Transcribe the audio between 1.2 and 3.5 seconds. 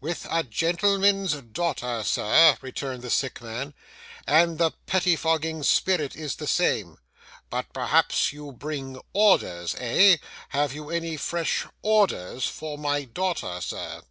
daughter, sir,' returned the sick